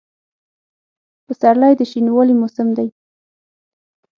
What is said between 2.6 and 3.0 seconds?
دی.